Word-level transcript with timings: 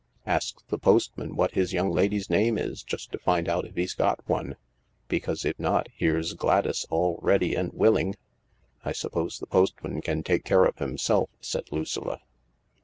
Asks 0.25 0.63
the 0.69 0.79
postman 0.79 1.35
what 1.35 1.51
his 1.51 1.73
young 1.73 1.91
lady's 1.91 2.27
name 2.27 2.57
is, 2.57 2.81
just 2.81 3.11
to 3.11 3.19
find 3.19 3.47
out 3.47 3.65
if 3.65 3.75
he's 3.75 3.93
got 3.93 4.27
one, 4.27 4.55
because, 5.07 5.45
if 5.45 5.59
not, 5.59 5.89
here's 5.95 6.33
Gladys 6.33 6.87
all 6.89 7.19
ready 7.21 7.53
and 7.53 7.71
willing."" 7.71 8.15
I 8.83 8.93
suppose 8.93 9.37
the 9.37 9.45
postman 9.45 10.01
can 10.01 10.23
take 10.23 10.43
care 10.43 10.65
of 10.65 10.79
himself," 10.79 11.29
said 11.39 11.71
Lucilla. 11.71 12.19